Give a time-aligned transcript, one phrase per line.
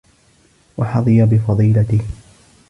[0.77, 2.03] وَحَظِيَ بِفَضِيلَتِهِ